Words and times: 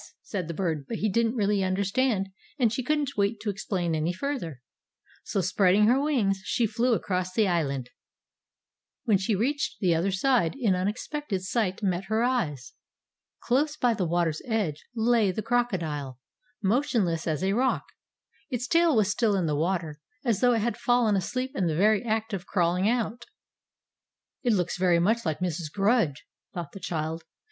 said 0.23 0.47
the 0.47 0.53
Bird, 0.55 0.87
but 0.87 0.97
he 0.97 1.07
didn't 1.07 1.35
really 1.35 1.63
understand, 1.63 2.29
and 2.57 2.73
she 2.73 2.81
couldn't 2.81 3.15
wait 3.17 3.39
to 3.39 3.51
explain 3.51 3.93
any 3.93 4.11
further. 4.11 4.63
So, 5.23 5.41
spreading 5.41 5.85
her 5.85 6.01
wings, 6.01 6.41
she 6.43 6.65
flew 6.65 6.95
across 6.95 7.31
the 7.33 7.47
island. 7.47 7.91
When 9.03 9.19
she 9.19 9.35
reached 9.35 9.77
the 9.79 9.93
other 9.93 10.09
side 10.09 10.55
an 10.55 10.73
unexpected 10.73 11.43
sight 11.43 11.83
met 11.83 12.05
her 12.05 12.23
eyes! 12.23 12.73
Close 13.43 13.77
by 13.77 13.93
the 13.93 14.07
water's 14.07 14.41
edge 14.45 14.83
lay 14.95 15.29
the 15.29 15.43
crocodile, 15.43 16.19
motionless 16.63 17.27
as 17.27 17.43
a 17.43 17.53
rock. 17.53 17.83
Its 18.49 18.67
tail 18.67 18.95
was 18.95 19.11
still 19.11 19.35
in 19.35 19.45
the 19.45 19.55
water, 19.55 20.01
as 20.25 20.39
though 20.39 20.53
it 20.53 20.61
had 20.63 20.77
fallen 20.77 21.15
asleep 21.15 21.51
in 21.55 21.67
the 21.67 21.75
very 21.77 22.03
act 22.03 22.33
of 22.33 22.47
crawling 22.47 22.89
out. 22.89 23.25
"It 24.41 24.53
looks 24.53 24.79
very 24.79 24.97
much 24.97 25.27
like 25.27 25.41
Mrs. 25.41 25.71
Grudge!" 25.71 26.25
thought 26.55 26.71
the 26.71 26.79
child. 26.79 27.23